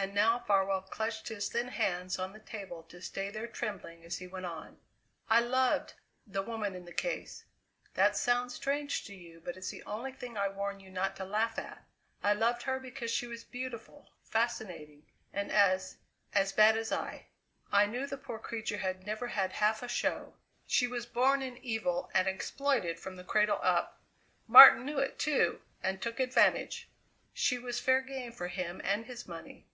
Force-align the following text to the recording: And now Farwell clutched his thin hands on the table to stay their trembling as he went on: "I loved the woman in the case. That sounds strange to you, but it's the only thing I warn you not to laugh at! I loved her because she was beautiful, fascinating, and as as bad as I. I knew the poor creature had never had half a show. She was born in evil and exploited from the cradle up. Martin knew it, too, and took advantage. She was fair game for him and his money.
And 0.00 0.14
now 0.14 0.38
Farwell 0.38 0.82
clutched 0.82 1.26
his 1.26 1.48
thin 1.48 1.66
hands 1.66 2.20
on 2.20 2.32
the 2.32 2.38
table 2.38 2.84
to 2.84 3.00
stay 3.02 3.30
their 3.30 3.48
trembling 3.48 4.04
as 4.04 4.18
he 4.18 4.28
went 4.28 4.46
on: 4.46 4.78
"I 5.28 5.40
loved 5.40 5.94
the 6.24 6.40
woman 6.40 6.76
in 6.76 6.84
the 6.84 6.92
case. 6.92 7.44
That 7.94 8.16
sounds 8.16 8.54
strange 8.54 9.04
to 9.06 9.12
you, 9.16 9.40
but 9.44 9.56
it's 9.56 9.70
the 9.70 9.82
only 9.82 10.12
thing 10.12 10.36
I 10.38 10.46
warn 10.50 10.78
you 10.78 10.88
not 10.88 11.16
to 11.16 11.24
laugh 11.24 11.58
at! 11.58 11.84
I 12.22 12.32
loved 12.32 12.62
her 12.62 12.78
because 12.78 13.10
she 13.10 13.26
was 13.26 13.42
beautiful, 13.42 14.12
fascinating, 14.22 15.04
and 15.32 15.50
as 15.50 15.96
as 16.32 16.52
bad 16.52 16.76
as 16.76 16.92
I. 16.92 17.26
I 17.72 17.86
knew 17.86 18.06
the 18.06 18.16
poor 18.16 18.38
creature 18.38 18.78
had 18.78 19.04
never 19.04 19.26
had 19.26 19.54
half 19.54 19.82
a 19.82 19.88
show. 19.88 20.34
She 20.64 20.86
was 20.86 21.06
born 21.06 21.42
in 21.42 21.56
evil 21.58 22.08
and 22.14 22.28
exploited 22.28 23.00
from 23.00 23.16
the 23.16 23.24
cradle 23.24 23.58
up. 23.64 24.00
Martin 24.46 24.84
knew 24.86 25.00
it, 25.00 25.18
too, 25.18 25.60
and 25.82 26.00
took 26.00 26.20
advantage. 26.20 26.88
She 27.32 27.58
was 27.58 27.80
fair 27.80 28.00
game 28.00 28.30
for 28.30 28.46
him 28.46 28.80
and 28.84 29.06
his 29.06 29.26
money. 29.26 29.64